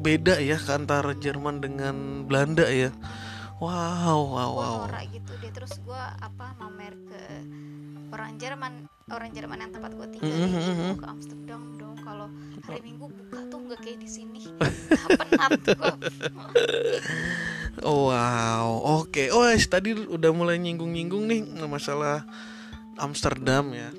beda 0.00 0.40
ya 0.40 0.56
antara 0.72 1.12
Jerman 1.12 1.60
dengan 1.60 2.24
Belanda 2.24 2.64
ya. 2.66 2.90
Wow, 3.60 4.32
wow, 4.32 4.50
Gua 4.56 4.64
wow. 4.64 4.76
norak 4.88 5.04
gitu 5.12 5.32
deh 5.36 5.52
terus 5.52 5.76
gua 5.84 6.16
apa 6.16 6.56
mamer 6.56 6.96
ke 7.04 7.20
orang 8.08 8.40
Jerman 8.40 8.88
orang 9.12 9.30
Jerman 9.36 9.58
yang 9.60 9.72
tempat 9.76 9.92
gua 9.92 10.08
tinggal 10.08 10.32
mm 10.32 10.48
mhm. 10.48 10.92
ke 10.96 11.04
Amsterdam 11.04 11.60
dong 11.76 11.96
kalau 12.00 12.32
hari 12.64 12.80
Minggu 12.80 13.12
buka 13.12 13.38
tuh 13.52 13.60
nggak 13.60 13.80
kayak 13.84 13.98
di 14.00 14.08
sini 14.08 14.42
penat 15.12 15.60
gua 15.76 15.92
Oh, 17.84 18.08
wow, 18.12 18.66
oke. 19.04 19.28
Oh, 19.28 19.44
es, 19.44 19.68
tadi 19.68 19.92
udah 19.92 20.32
mulai 20.32 20.56
nyinggung-nyinggung 20.56 21.28
nih 21.28 21.40
masalah 21.68 22.24
Amsterdam 22.96 23.76
ya. 23.76 23.92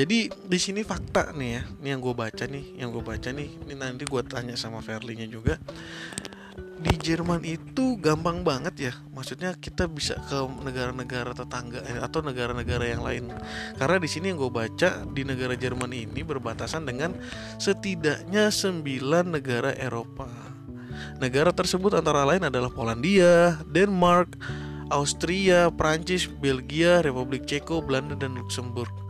Jadi 0.00 0.32
di 0.32 0.56
sini 0.56 0.80
fakta 0.80 1.36
nih 1.36 1.60
ya, 1.60 1.62
ini 1.84 1.88
yang 1.92 2.00
gue 2.00 2.16
baca 2.16 2.48
nih, 2.48 2.64
yang 2.80 2.88
gue 2.88 3.04
baca 3.04 3.28
nih, 3.36 3.52
ini 3.68 3.76
nanti 3.76 4.08
gue 4.08 4.22
tanya 4.24 4.56
sama 4.56 4.80
Verlinya 4.80 5.28
juga. 5.28 5.60
Di 6.80 6.96
Jerman 6.96 7.44
itu 7.44 8.00
gampang 8.00 8.40
banget 8.40 8.74
ya, 8.80 8.92
maksudnya 9.12 9.52
kita 9.60 9.84
bisa 9.92 10.16
ke 10.24 10.40
negara-negara 10.64 11.36
tetangga 11.36 11.84
eh, 11.84 12.00
atau 12.00 12.24
negara-negara 12.24 12.88
yang 12.88 13.04
lain. 13.04 13.28
Karena 13.76 14.00
di 14.00 14.08
sini 14.08 14.32
yang 14.32 14.40
gue 14.40 14.48
baca 14.48 15.04
di 15.04 15.20
negara 15.20 15.52
Jerman 15.52 15.92
ini 15.92 16.24
berbatasan 16.24 16.88
dengan 16.88 17.12
setidaknya 17.60 18.48
9 18.48 18.80
negara 19.28 19.76
Eropa. 19.76 20.32
Negara 21.20 21.52
tersebut 21.52 21.92
antara 21.92 22.24
lain 22.24 22.48
adalah 22.48 22.72
Polandia, 22.72 23.60
Denmark, 23.68 24.32
Austria, 24.88 25.68
Prancis, 25.68 26.24
Belgia, 26.24 27.04
Republik 27.04 27.44
Ceko, 27.44 27.84
Belanda 27.84 28.16
dan 28.16 28.40
Luxembourg. 28.40 29.09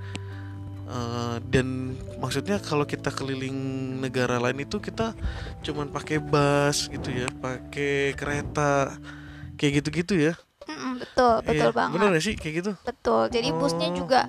Eh, 0.91 1.37
dan 1.55 1.95
maksudnya 2.19 2.59
kalau 2.59 2.83
kita 2.83 3.15
keliling 3.15 3.55
negara 4.03 4.43
lain 4.43 4.59
itu 4.59 4.83
kita 4.83 5.15
cuman 5.63 5.87
pakai 5.89 6.19
bus 6.19 6.91
gitu 6.91 7.15
ya, 7.15 7.31
pakai 7.39 8.11
kereta 8.19 8.99
kayak 9.55 9.73
gitu-gitu 9.79 10.19
ya. 10.19 10.35
Mm-mm, 10.67 10.99
betul 10.99 11.35
betul 11.43 11.71
Iya, 11.71 11.79
banget 11.79 11.95
Bener 11.99 12.09
gak 12.15 12.25
sih 12.25 12.35
kayak 12.35 12.55
gitu? 12.63 12.73
betul 12.83 13.23
jadi 13.31 13.49
busnya 13.55 13.89
Oh. 13.91 13.97
juga 13.97 14.21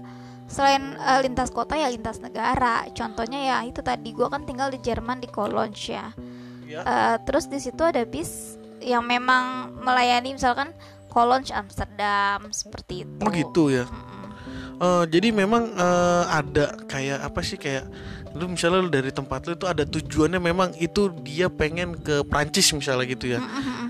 selain 0.46 0.98
eh, 0.98 1.20
lintas 1.22 1.50
kota 1.50 1.74
ya 1.74 1.90
lintas 1.90 2.18
negara 2.18 2.86
contohnya 2.92 3.40
ya 3.40 3.58
itu 3.62 3.82
tadi 3.82 4.10
gua 4.12 4.28
kan 4.30 4.46
tinggal 4.46 4.70
di 4.70 4.80
Jerman 4.82 5.18
di 5.18 5.30
Cologne 5.30 5.74
ya 5.78 6.14
Ya. 6.66 6.82
Eh, 6.82 7.18
terus 7.28 7.52
di 7.52 7.60
situ 7.60 7.84
ada 7.84 8.00
bis 8.08 8.56
yang 8.80 9.04
memang 9.04 9.76
melayani 9.84 10.34
misalkan 10.34 10.72
Cologne 11.12 11.52
Amsterdam 11.52 12.48
seperti 12.50 13.04
itu 13.04 13.22
Oh 13.22 13.30
gitu 13.30 13.64
ya. 13.70 13.86
Mm-mm. 13.86 14.21
Eh, 14.82 15.04
jadi 15.08 15.30
memang 15.32 15.70
eh, 15.70 16.24
ada 16.28 16.74
kayak 16.84 17.22
apa 17.22 17.40
sih 17.40 17.54
kayak 17.54 17.86
lu 18.32 18.48
misalnya 18.48 18.80
lu 18.80 18.90
dari 18.90 19.12
tempat 19.12 19.44
lu 19.44 19.54
itu 19.54 19.68
ada 19.68 19.84
tujuannya 19.84 20.40
memang 20.40 20.74
itu 20.76 21.12
dia 21.22 21.46
pengen 21.48 21.94
ke 21.96 22.24
Prancis 22.24 22.66
misalnya 22.72 23.06
gitu 23.06 23.30
ya. 23.30 23.40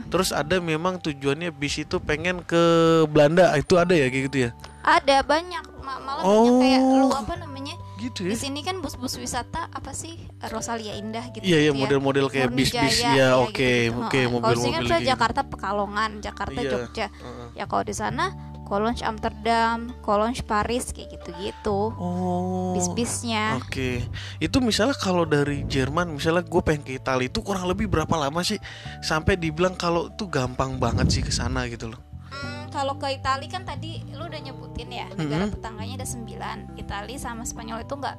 Terus 0.06 0.30
ada 0.32 0.60
memang 0.60 1.00
tujuannya 1.00 1.48
bis 1.50 1.80
itu 1.80 1.96
pengen 1.98 2.42
ke 2.42 2.60
Belanda 3.08 3.56
itu 3.56 3.76
ada 3.76 3.94
ya 3.94 4.06
kayak 4.06 4.26
gitu 4.28 4.40
ya. 4.42 4.52
ada 4.82 5.22
banyak 5.22 5.62
ma- 5.78 6.02
malah 6.02 6.26
banyak 6.26 6.54
kayak 6.58 6.82
lu 6.82 7.06
Oh. 7.06 7.14
apa 7.14 7.38
namanya 7.38 7.78
Gitu 7.96 8.26
di 8.26 8.34
ya. 8.34 8.38
sini 8.42 8.60
kan 8.60 8.82
bus-bus 8.82 9.14
wisata 9.16 9.70
apa 9.70 9.94
sih 9.94 10.18
Rosalia 10.44 10.98
Indah 10.98 11.30
gitu 11.30 11.46
Iya 11.46 11.58
iya 11.60 11.70
gitu 11.70 11.78
ya. 11.78 11.82
model-model 11.86 12.26
kayak 12.28 12.50
Murni 12.50 12.66
bis-bis 12.66 12.98
ya 13.00 13.12
ya, 13.14 13.28
oke 13.38 13.54
oke 13.94 14.10
Heeh. 14.10 14.26
Kalau 14.26 14.34
mobil-mobil 14.34 14.58
sini 14.58 14.74
kan 14.74 14.82
kayak 14.82 14.98
gitu. 14.98 15.10
Jakarta 15.14 15.42
Pekalongan, 15.46 16.12
Jakarta 16.20 16.60
Iya. 16.60 16.72
Jogja. 16.74 17.08
Heeh. 17.14 17.48
Ya 17.54 17.66
kalau 17.66 17.84
di 17.86 17.94
sana 17.94 18.26
Cologne 18.72 19.04
Amsterdam, 19.04 19.92
Cologne 20.00 20.40
Paris 20.42 20.96
kayak 20.96 21.12
gitu-gitu. 21.12 21.92
Oh. 21.92 22.72
Bis-bisnya. 22.72 23.60
Oke, 23.60 24.08
itu 24.40 24.58
misalnya 24.64 24.96
kalau 24.96 25.28
dari 25.28 25.68
Jerman, 25.68 26.16
misalnya 26.16 26.40
gue 26.40 26.62
pengen 26.64 26.88
ke 26.88 26.96
Italia 26.96 27.28
itu 27.28 27.44
kurang 27.44 27.68
lebih 27.68 27.92
berapa 27.92 28.16
lama 28.16 28.40
sih 28.40 28.56
sampai 29.00 29.36
dibilang 29.36 29.76
kalau 29.76 30.08
itu 30.08 30.24
gampang 30.26 30.80
banget 30.80 31.12
sih 31.12 31.20
ke 31.20 31.30
sana 31.30 31.68
gitu 31.68 31.92
loh. 31.92 32.00
Hmm, 32.32 32.72
kalau 32.72 32.96
ke 32.96 33.12
Italia 33.12 33.52
kan 33.52 33.68
tadi 33.68 34.08
lu 34.16 34.24
udah 34.24 34.40
nyebutin 34.40 34.88
ya, 34.88 35.12
negara 35.12 35.46
Mhm. 35.46 35.54
tetangganya 35.54 35.94
ada 36.00 36.08
9. 36.08 36.72
Italia 36.76 37.18
sama 37.20 37.44
Spanyol 37.44 37.84
itu 37.84 37.92
nggak 37.92 38.18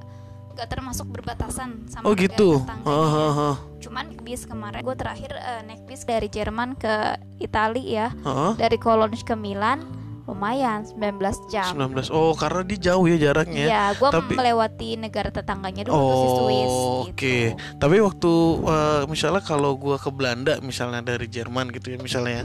nggak 0.52 0.68
termasuk 0.68 1.08
berbatasan 1.08 1.88
sama 1.88 2.04
Oh 2.04 2.12
gitu. 2.12 2.60
tetangganya. 2.60 2.84
Oh, 2.84 3.08
oh, 3.08 3.32
oh. 3.48 3.56
Cuman 3.80 4.12
bis 4.20 4.44
kemarin 4.44 4.84
gue 4.84 4.92
terakhir 4.92 5.32
eh, 5.32 5.64
naik 5.64 5.88
bis 5.88 6.04
dari 6.04 6.28
Jerman 6.28 6.76
ke 6.76 6.92
Italia 7.40 7.80
ya, 7.88 8.08
Oh, 8.20 8.52
dari 8.52 8.76
Cologne 8.76 9.16
ke 9.16 9.32
Milan 9.32 9.80
lumayan 10.22 10.86
19 10.86 11.18
jam. 11.46 11.74
19. 11.74 12.08
Oh, 12.08 12.30
karena 12.32 12.62
dia 12.62 12.78
jauh 12.88 13.04
ya 13.04 13.18
jaraknya. 13.20 13.64
Iya, 13.64 13.84
gue 13.92 14.08
Tapi- 14.08 14.34
melewati 14.34 14.88
negara 14.94 15.28
tetangganya 15.28 15.82
dulu 15.84 15.98
tuh 15.98 16.14
si 16.14 16.28
Swiss. 16.32 16.70
Oh, 16.70 16.78
gitu. 16.78 17.10
oke. 17.10 17.38
Tapi 17.76 17.96
waktu 17.98 18.32
eh, 18.64 19.02
misalnya 19.06 19.42
kalau 19.42 19.74
gua 19.74 19.96
ke 19.96 20.08
Belanda 20.08 20.58
misalnya 20.60 21.02
dari 21.02 21.26
Jerman 21.26 21.70
gitu 21.70 21.90
ya 21.90 21.98
misalnya 21.98 22.32
ya, 22.40 22.44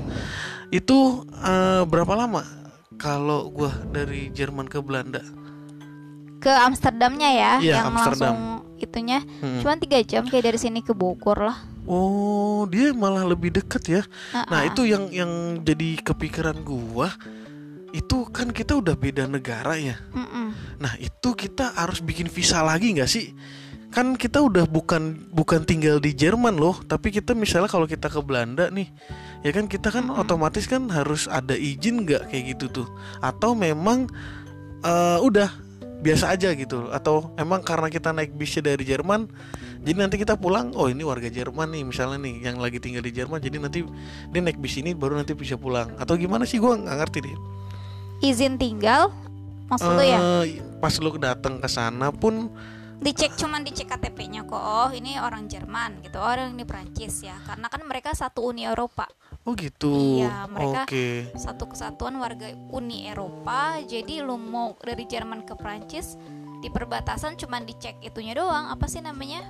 itu 0.71 0.97
eh, 1.37 1.83
berapa 1.83 2.13
lama 2.13 2.41
kalau 2.95 3.47
gua 3.47 3.69
dari 3.87 4.29
Jerman 4.29 4.65
ke 4.65 4.79
Belanda? 4.79 5.21
Ke 6.37 6.49
Amsterdamnya 6.49 7.29
ya, 7.29 7.51
Iya, 7.57 7.73
yang 7.75 7.85
Amsterdam. 7.91 8.33
langsung 8.33 8.39
itunya 8.77 9.19
Hmm. 9.37 9.57
cuman 9.59 9.77
tiga 9.77 9.97
jam 10.01 10.21
kayak 10.23 10.45
dari 10.47 10.59
sini 10.59 10.79
ke 10.81 10.93
Bogor 10.93 11.41
lah. 11.43 11.57
Oh, 11.83 12.67
dia 12.67 12.91
malah 12.91 13.23
lebih 13.23 13.49
deket 13.51 13.83
ya. 13.87 14.01
Nah, 14.35 14.45
Uh-uh. 14.59 14.69
itu 14.69 14.81
yang 14.83 15.07
yang 15.07 15.31
jadi 15.59 15.97
kepikiran 16.03 16.59
gua 16.59 17.09
itu 17.95 18.27
kan 18.31 18.51
kita 18.51 18.75
udah 18.75 18.95
beda 18.99 19.27
negara 19.27 19.79
ya. 19.79 19.95
Mm-mm. 20.11 20.51
Nah, 20.79 20.93
itu 20.99 21.33
kita 21.33 21.71
harus 21.75 22.03
bikin 22.03 22.27
visa 22.27 22.59
lagi 22.63 22.91
nggak 22.95 23.09
sih? 23.09 23.31
Kan 23.87 24.19
kita 24.19 24.43
udah 24.43 24.67
bukan 24.67 25.31
bukan 25.31 25.63
tinggal 25.63 26.03
di 26.03 26.11
Jerman 26.11 26.59
loh, 26.59 26.75
tapi 26.83 27.09
kita 27.09 27.31
misalnya 27.31 27.71
kalau 27.71 27.87
kita 27.87 28.11
ke 28.11 28.19
Belanda 28.19 28.67
nih, 28.67 28.91
ya 29.47 29.51
kan 29.55 29.71
kita 29.71 29.87
kan 29.89 30.11
otomatis 30.11 30.67
kan 30.67 30.91
harus 30.91 31.31
ada 31.31 31.55
izin 31.55 32.03
nggak 32.03 32.27
kayak 32.27 32.43
gitu 32.57 32.83
tuh? 32.83 32.87
Atau 33.23 33.55
memang 33.55 34.11
eh, 34.83 35.19
udah 35.23 35.47
biasa 36.03 36.35
aja 36.35 36.51
gitu? 36.51 36.91
Atau 36.91 37.31
emang 37.39 37.63
karena 37.63 37.87
kita 37.87 38.11
naik 38.11 38.35
bisnya 38.35 38.75
dari 38.75 38.83
Jerman, 38.83 39.31
jadi 39.87 39.97
nanti 40.03 40.19
kita 40.19 40.35
pulang, 40.35 40.75
oh 40.75 40.91
ini 40.91 41.07
warga 41.07 41.31
Jerman 41.31 41.71
nih 41.71 41.87
misalnya 41.87 42.19
nih 42.19 42.43
yang 42.43 42.59
lagi 42.59 42.83
tinggal 42.83 42.99
di 42.99 43.15
Jerman, 43.15 43.39
jadi 43.39 43.55
nanti 43.55 43.87
dia 44.35 44.41
naik 44.43 44.59
bis 44.59 44.75
ini 44.77 44.91
baru 44.91 45.15
nanti 45.15 45.31
bisa 45.31 45.55
pulang? 45.55 45.95
Atau 45.95 46.19
gimana 46.19 46.43
sih? 46.43 46.59
Gua 46.59 46.75
nggak 46.75 46.97
ngerti 47.07 47.19
deh. 47.23 47.37
Izin 48.19 48.57
tinggal 48.57 49.13
maksud 49.67 49.93
lu 49.93 50.03
ya? 50.03 50.19
Eh, 50.43 50.59
pas 50.79 50.93
lu 50.97 51.09
datang 51.17 51.59
ke 51.59 51.67
sana 51.67 52.09
pun 52.09 52.49
Dicek 52.97 53.37
cuman 53.37 53.61
dicek 53.61 53.93
KTP-nya 53.93 54.41
kok. 54.41 54.57
Oh, 54.57 54.89
ini 54.89 55.21
orang 55.21 55.45
Jerman 55.45 56.01
gitu. 56.01 56.17
Orang 56.17 56.57
ini 56.57 56.65
Prancis 56.65 57.21
ya. 57.21 57.37
Karena 57.45 57.69
kan 57.69 57.85
mereka 57.85 58.09
satu 58.17 58.41
Uni 58.41 58.65
Eropa. 58.65 59.05
Oh 59.45 59.53
gitu. 59.53 60.17
Iya, 60.17 60.49
mereka- 60.49 60.89
Oke. 60.89 61.29
Satu 61.37 61.69
kesatuan 61.69 62.17
warga 62.17 62.49
Uni 62.73 63.05
Eropa. 63.05 63.77
Jadi 63.85 64.17
lu 64.19 64.35
mau 64.35 64.73
dari 64.81 65.05
Jerman 65.05 65.45
ke 65.45 65.53
Prancis 65.53 66.17
di 66.57 66.73
perbatasan 66.73 67.37
cuman 67.37 67.69
dicek 67.69 68.01
itunya 68.01 68.33
doang. 68.33 68.73
Apa 68.73 68.89
sih 68.89 68.99
namanya? 68.99 69.45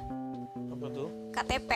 Apa 0.68 0.86
tuh? 0.92 1.08
KTP 1.32 1.72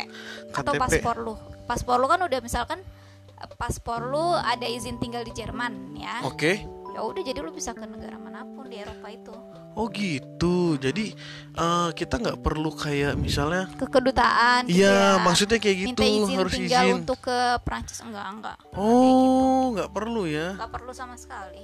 atau 0.51 0.73
KTP. 0.75 0.81
paspor 0.99 1.15
lu. 1.23 1.33
Paspor 1.63 1.97
lu 1.97 2.11
kan 2.11 2.19
udah 2.19 2.39
misalkan 2.43 2.83
eh, 3.31 3.49
paspor 3.55 4.03
lu 4.03 4.35
ada 4.35 4.67
izin 4.67 4.99
tinggal 4.99 5.23
di 5.23 5.31
Jerman 5.31 5.95
ya. 5.95 6.19
Oke. 6.27 6.67
Ya 6.91 7.01
udah 7.01 7.21
jadi 7.21 7.39
lu 7.39 7.51
bisa 7.51 7.71
ke 7.71 7.81
negara 7.81 8.15
mana 8.15 8.43
pun 8.45 8.65
di 8.65 8.77
Eropa 8.77 9.07
itu 9.07 9.35
Oh 9.71 9.87
gitu. 9.87 10.75
Jadi 10.75 11.15
eh, 11.53 11.89
kita 11.93 12.19
nggak 12.19 12.39
perlu 12.39 12.75
kayak 12.75 13.15
misalnya 13.15 13.71
ke 13.71 13.87
kedutaan 13.87 14.67
gitu 14.67 14.83
Iya, 14.83 15.15
ya. 15.15 15.23
maksudnya 15.23 15.57
kayak 15.57 15.77
gitu 15.79 15.87
minta 15.95 16.03
izin 16.03 16.37
harus 16.37 16.51
tinggal 16.53 16.83
izin. 16.83 16.95
untuk 16.97 17.17
ke 17.21 17.37
Prancis 17.61 17.99
enggak 17.99 18.25
enggak 18.29 18.57
Oh, 18.73 19.71
nggak 19.71 19.87
perlu 19.89 20.27
ya. 20.27 20.59
nggak 20.59 20.71
perlu 20.71 20.91
sama 20.91 21.15
sekali 21.15 21.63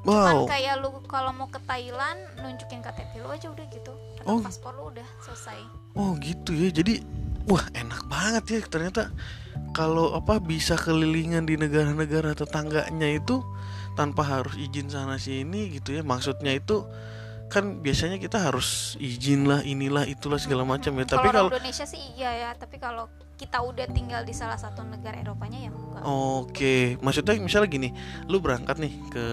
Wow. 0.00 0.44
Cuman 0.44 0.48
kayak 0.48 0.74
lu 0.80 0.88
kalau 1.04 1.28
mau 1.30 1.44
ke 1.46 1.60
Thailand 1.62 2.20
nunjukin 2.38 2.80
KTP 2.80 3.20
lu 3.20 3.28
aja 3.28 3.48
udah 3.48 3.66
gitu 3.68 3.92
atau 4.18 4.28
Oh. 4.30 4.40
paspor 4.40 4.72
lu 4.74 4.88
udah 4.90 5.04
selesai 5.20 5.60
Oh 5.92 6.16
gitu 6.16 6.52
ya. 6.52 6.68
Jadi 6.70 7.00
wah 7.44 7.64
enak 7.70 8.04
banget 8.06 8.44
ya 8.46 8.60
ternyata 8.62 9.08
kalau 9.70 10.14
apa 10.16 10.42
bisa 10.42 10.74
kelilingan 10.74 11.46
di 11.46 11.54
negara-negara 11.54 12.34
tetangganya 12.34 13.06
itu 13.06 13.42
tanpa 13.94 14.22
harus 14.26 14.54
izin 14.58 14.90
sana 14.90 15.16
sini 15.16 15.70
gitu 15.80 15.94
ya. 15.96 16.02
Maksudnya 16.02 16.54
itu 16.54 16.86
kan 17.50 17.82
biasanya 17.82 18.22
kita 18.22 18.38
harus 18.38 18.94
izin 19.02 19.50
lah 19.50 19.60
inilah 19.66 20.06
itulah 20.06 20.38
segala 20.38 20.62
macam 20.62 20.94
ya. 20.94 21.04
Tapi 21.06 21.28
kalau 21.30 21.50
Indonesia 21.50 21.86
sih 21.86 22.02
iya 22.14 22.30
ya 22.30 22.50
tapi 22.54 22.78
kalau 22.78 23.10
kita 23.40 23.56
udah 23.64 23.88
tinggal 23.88 24.20
di 24.20 24.36
salah 24.36 24.60
satu 24.60 24.84
negara 24.84 25.16
Eropanya 25.16 25.64
ya 25.64 25.70
enggak 25.72 26.04
Oke, 26.04 27.00
maksudnya 27.00 27.40
misalnya 27.40 27.72
gini, 27.72 27.88
lu 28.28 28.36
berangkat 28.36 28.76
nih 28.76 28.92
ke 29.08 29.24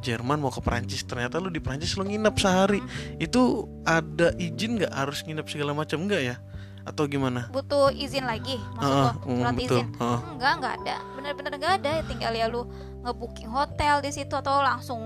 Jerman 0.00 0.40
mau 0.40 0.48
ke 0.48 0.64
Prancis, 0.64 1.04
ternyata 1.04 1.36
lu 1.36 1.52
di 1.52 1.60
Prancis 1.60 1.92
lu 2.00 2.08
nginep 2.08 2.32
sehari, 2.40 2.80
itu 3.20 3.68
ada 3.84 4.32
izin 4.40 4.80
nggak 4.80 4.92
harus 4.96 5.20
nginep 5.28 5.44
segala 5.52 5.76
macam 5.76 6.00
nggak 6.08 6.22
ya? 6.24 6.36
Atau 6.82 7.06
gimana? 7.06 7.46
butuh 7.48 7.94
izin 7.94 8.26
lagi 8.26 8.58
maksud 8.74 8.90
Heeh, 8.90 9.04
lo 9.06 9.12
mm, 9.22 9.36
surat 9.38 9.54
betul, 9.54 9.66
izin. 9.78 9.86
Heeh. 9.96 10.18
enggak 10.34 10.52
enggak 10.58 10.74
ada. 10.82 10.96
Bener-bener 11.14 11.52
enggak 11.54 11.74
ada. 11.78 11.92
Tinggal 12.04 12.32
ya 12.34 12.46
lu 12.50 12.62
ngebooking 13.02 13.50
hotel 13.50 13.94
di 14.02 14.10
situ 14.10 14.34
atau 14.34 14.58
langsung 14.60 15.02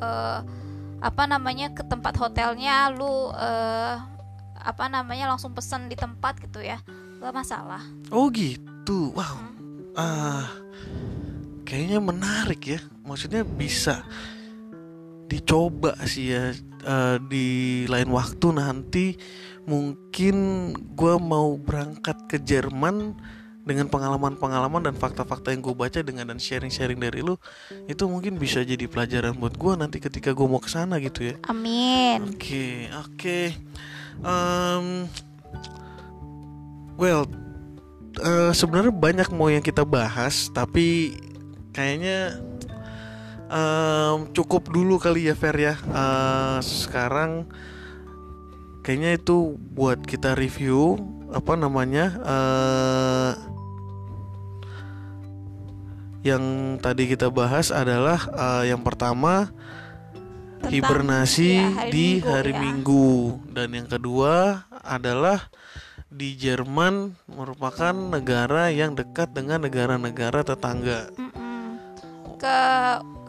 eh, 0.00 0.38
apa 1.04 1.22
namanya 1.28 1.68
ke 1.76 1.84
tempat 1.84 2.16
hotelnya 2.16 2.88
lu 2.88 3.28
eh, 3.36 3.94
apa 4.64 4.84
namanya 4.88 5.28
langsung 5.28 5.52
pesan 5.52 5.88
di 5.88 5.96
tempat 5.96 6.40
gitu 6.40 6.64
ya. 6.64 6.80
Nggak 7.20 7.34
masalah. 7.36 7.84
Oh 8.08 8.32
gitu, 8.32 9.12
wow, 9.12 9.36
ah, 9.96 10.48
kayaknya 11.64 12.00
menarik 12.00 12.64
ya. 12.64 12.80
Maksudnya 13.04 13.44
bisa 13.44 14.00
dicoba 15.24 15.96
sih 16.04 16.32
ya 16.32 16.52
eh, 16.84 17.16
di 17.28 17.46
lain 17.88 18.08
waktu 18.08 18.46
nanti 18.52 19.06
mungkin 19.64 20.36
gua 20.92 21.16
mau 21.16 21.56
berangkat 21.56 22.16
ke 22.28 22.36
Jerman 22.40 23.16
dengan 23.64 23.88
pengalaman-pengalaman 23.88 24.84
dan 24.84 24.94
fakta-fakta 24.94 25.48
yang 25.48 25.64
gue 25.64 25.72
baca 25.72 26.04
dengan 26.04 26.28
dan 26.28 26.36
sharing-sharing 26.36 27.00
dari 27.00 27.24
lu 27.24 27.40
itu 27.88 28.04
mungkin 28.04 28.36
bisa 28.36 28.60
jadi 28.60 28.84
pelajaran 28.84 29.32
buat 29.40 29.56
gua 29.56 29.80
nanti 29.80 30.04
ketika 30.04 30.36
gue 30.36 30.44
mau 30.44 30.60
ke 30.60 30.68
sana 30.68 31.00
gitu 31.00 31.32
ya. 31.32 31.34
amin 31.48 32.36
Oke, 32.36 32.92
oke. 32.92 33.40
Em, 34.20 34.86
well, 37.00 37.24
eh, 38.20 38.52
sebenarnya 38.52 38.92
banyak 38.92 39.28
mau 39.32 39.48
yang 39.48 39.64
kita 39.64 39.82
bahas, 39.82 40.52
tapi 40.52 41.16
kayaknya 41.72 42.38
em, 43.48 44.28
cukup 44.36 44.68
dulu 44.68 45.00
kali 45.00 45.32
ya 45.32 45.34
Fer 45.34 45.56
ya. 45.56 45.74
Eh, 45.74 46.58
sekarang 46.60 47.48
kayaknya 48.84 49.16
itu 49.16 49.56
buat 49.72 50.04
kita 50.04 50.36
review 50.36 51.00
apa 51.32 51.56
namanya 51.56 52.06
eh, 52.20 53.32
yang 56.24 56.76
tadi 56.78 57.08
kita 57.08 57.32
bahas 57.32 57.72
adalah 57.72 58.20
eh, 58.28 58.70
yang 58.70 58.84
pertama 58.84 59.48
Tentang, 60.60 60.70
hibernasi 60.80 61.50
ya, 61.56 61.68
hari 61.76 61.90
di 61.92 62.08
Minggu, 62.20 62.28
hari 62.28 62.52
ya. 62.52 62.60
Minggu 62.60 63.08
dan 63.56 63.68
yang 63.72 63.88
kedua 63.88 64.32
adalah 64.84 65.48
di 66.12 66.36
Jerman 66.36 67.16
merupakan 67.26 67.90
negara 67.90 68.70
yang 68.70 68.94
dekat 68.94 69.34
dengan 69.34 69.66
negara-negara 69.66 70.46
tetangga. 70.46 71.10
Mm-mm. 71.16 71.80
ke 72.38 72.60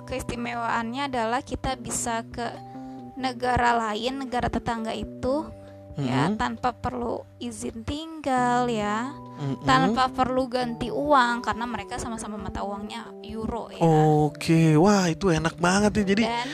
keistimewaannya 0.06 1.10
adalah 1.10 1.42
kita 1.42 1.80
bisa 1.80 2.22
ke 2.30 2.75
negara 3.16 3.76
lain 3.76 4.28
negara 4.28 4.52
tetangga 4.52 4.92
itu 4.92 5.48
ya 5.96 6.28
Mhm, 6.28 6.36
tanpa 6.36 6.76
perlu 6.76 7.24
izin 7.40 7.88
tinggal 7.88 8.68
ya 8.68 9.16
mhm. 9.40 9.64
tanpa 9.64 10.12
perlu 10.12 10.52
ganti 10.52 10.92
uang 10.92 11.40
karena 11.40 11.64
mereka 11.64 11.96
sama-sama 11.96 12.36
mata 12.36 12.68
uangnya 12.68 13.08
euro 13.24 13.72
ya 13.72 13.80
Oke, 13.80 14.76
wah 14.76 15.08
itu 15.08 15.32
enak 15.32 15.56
banget 15.56 16.04
ya. 16.04 16.04
Jadi 16.04 16.24
dan 16.28 16.48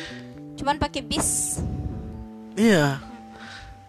cuman 0.61 0.77
pakai 0.77 1.01
bis 1.01 1.57
iya. 2.53 3.01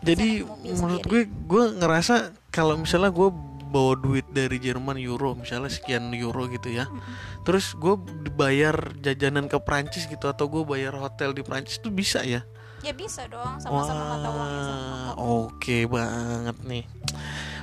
Jadi 0.03 0.41
naik 0.41 0.49
mobil 0.49 0.73
menurut 0.81 1.05
gue 1.05 1.23
gue 1.29 1.65
ngerasa 1.85 2.15
kalau 2.49 2.81
misalnya 2.81 3.13
gue 3.13 3.29
bawa 3.73 3.97
duit 3.97 4.25
dari 4.33 4.57
Jerman 4.57 4.97
euro 5.01 5.37
misalnya 5.37 5.69
sekian 5.69 6.17
euro 6.17 6.49
gitu 6.49 6.73
ya. 6.73 6.89
Terus 7.45 7.77
gue 7.77 8.01
bayar 8.33 8.97
jajanan 9.05 9.53
ke 9.53 9.61
Prancis 9.61 10.09
gitu 10.09 10.33
atau 10.33 10.49
gue 10.49 10.65
bayar 10.65 10.97
hotel 10.97 11.37
di 11.37 11.45
Prancis 11.45 11.77
itu 11.77 11.93
bisa 11.93 12.25
ya? 12.25 12.41
Ya 12.83 12.93
bisa 12.93 13.25
dong 13.27 13.59
sama-sama 13.59 14.03
mata 14.11 14.29
uangnya 14.29 14.61
sama 14.63 15.11
oke 15.17 15.77
banget 15.87 16.57
nih. 16.63 16.85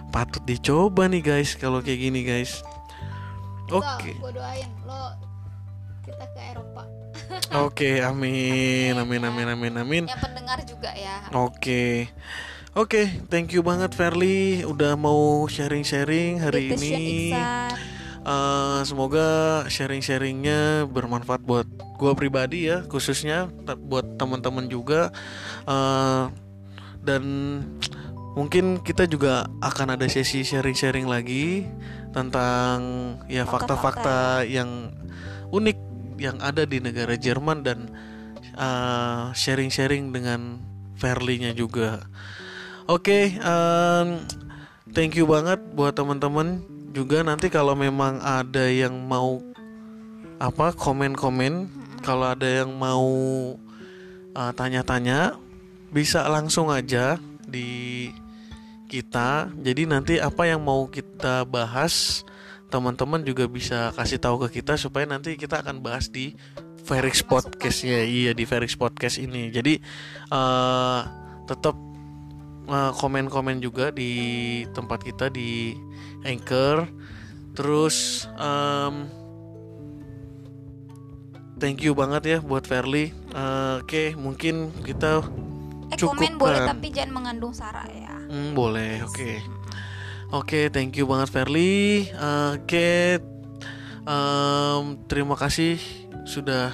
Patut 0.09 0.41
dicoba 0.41 1.05
nih 1.05 1.21
guys 1.21 1.53
kalau 1.53 1.79
kayak 1.79 1.99
gini 2.01 2.23
guys. 2.23 2.63
Oke. 3.69 4.17
gue 4.17 4.31
doain 4.33 4.65
lo 4.83 5.13
kita 6.01 6.25
ke 6.33 6.41
Eropa 6.41 6.83
Oke, 7.69 8.01
amin. 8.01 8.97
Amin 8.97 9.21
amin 9.21 9.47
amin 9.53 9.73
amin. 9.77 10.03
yang 10.09 10.17
pendengar 10.17 10.57
juga 10.65 10.89
ya 10.97 11.21
Oke. 11.29 12.09
Oke, 12.73 13.09
thank 13.29 13.53
you 13.53 13.61
banget 13.61 13.93
Verly 13.93 14.61
udah 14.63 14.93
mau 14.93 15.45
sharing-sharing 15.45 16.41
hari 16.41 16.73
Gitu, 16.73 16.81
ini. 16.81 17.33
Eh, 18.19 18.81
semoga 18.83 19.63
sharing-sharingnya 19.71 20.91
bermanfaat 20.91 21.39
buat 21.39 21.67
gua 21.95 22.11
pribadi 22.11 22.67
ya, 22.67 22.83
khususnya 22.85 23.47
buat 23.79 24.19
teman-teman 24.19 24.67
juga. 24.67 25.11
Eh, 25.63 26.23
dan 26.99 27.23
mungkin 28.35 28.83
kita 28.83 29.07
juga 29.07 29.47
akan 29.63 29.95
ada 29.95 30.05
sesi 30.11 30.43
sharing-sharing 30.43 31.07
lagi 31.07 31.63
tentang 32.11 32.77
ya 33.31 33.47
fakta-fakta 33.47 34.43
yang 34.43 34.91
unik 35.49 35.77
yang 36.19 36.37
ada 36.43 36.67
di 36.67 36.83
negara 36.83 37.15
Jerman 37.15 37.63
dan 37.63 37.87
eh, 38.59 39.23
sharing-sharing 39.31 40.11
dengan 40.11 40.59
Verly-nya 40.99 41.55
juga. 41.55 42.03
Oke, 42.83 43.39
em, 43.39 44.07
thank 44.91 45.15
you 45.15 45.23
banget 45.23 45.63
buat 45.71 45.95
teman-teman 45.95 46.59
juga 46.89 47.21
nanti 47.21 47.47
kalau 47.47 47.77
memang 47.77 48.17
ada 48.21 48.65
yang 48.65 48.93
mau 49.05 49.41
apa 50.39 50.71
komen-komen, 50.73 51.67
kalau 52.01 52.31
ada 52.31 52.63
yang 52.63 52.71
mau 52.73 53.05
uh, 54.33 54.51
tanya-tanya 54.55 55.35
bisa 55.91 56.25
langsung 56.31 56.71
aja 56.71 57.19
di 57.45 58.09
kita. 58.89 59.51
Jadi 59.61 59.85
nanti 59.85 60.13
apa 60.17 60.49
yang 60.49 60.63
mau 60.63 60.89
kita 60.89 61.45
bahas 61.45 62.25
teman-teman 62.69 63.25
juga 63.25 63.49
bisa 63.49 63.89
kasih 63.97 64.21
tahu 64.21 64.45
ke 64.45 64.61
kita 64.61 64.77
supaya 64.77 65.05
nanti 65.09 65.33
kita 65.35 65.61
akan 65.61 65.81
bahas 65.81 66.09
di 66.09 66.37
Ferix 66.85 67.21
Podcast 67.21 67.85
ya. 67.85 68.01
Iya 68.01 68.31
di 68.33 68.45
Ferix 68.45 68.73
Podcast 68.77 69.21
ini. 69.21 69.49
Jadi 69.53 69.77
uh, 70.31 71.01
tetap 71.45 71.88
uh, 72.69 72.93
komen-komen 72.93 73.59
juga 73.59 73.89
di 73.89 74.63
tempat 74.71 75.01
kita 75.01 75.27
di 75.33 75.73
Anchor. 76.23 76.85
Terus 77.57 78.29
um, 78.37 79.09
thank 81.59 81.83
you 81.83 81.97
banget 81.97 82.23
ya 82.25 82.37
buat 82.39 82.63
Verly. 82.69 83.11
Uh, 83.33 83.81
Oke, 83.83 84.15
mungkin 84.15 84.71
kita 84.85 85.25
eh 85.89 85.97
Cukup 85.97 86.21
komen 86.21 86.37
boleh 86.37 86.59
tapi 86.69 86.93
jangan 86.93 87.11
mengandung 87.17 87.49
sara 87.49 87.81
ya 87.89 88.13
Hmm, 88.29 88.53
boleh, 88.53 89.01
oke. 89.09 89.41
Oke, 90.29 90.69
thank 90.69 90.93
you 90.93 91.09
banget 91.09 91.33
Verly. 91.33 92.05
Eh, 92.13 92.49
Oke, 92.61 93.17
em, 94.05 94.83
terima 95.09 95.33
kasih 95.33 95.81
sudah 96.29 96.69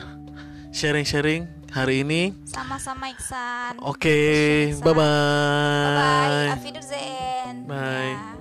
sharing-sharing 0.76 1.55
hari 1.76 2.08
ini. 2.08 2.32
sama-sama 2.48 3.12
Iksan 3.12 3.76
Oke, 3.84 4.16
bye-bye. 4.80 4.96
bye 4.96 5.92
bye 5.92 6.48
Auf 6.56 6.64
Wiedersehen 6.64 7.68
Bye. 7.68 8.16
Ya. 8.16 8.35